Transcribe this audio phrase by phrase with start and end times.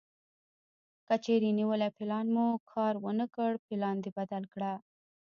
[1.07, 4.73] کچېرې نیولی پلان مو کار ونه کړ پلان دې بدل کړه.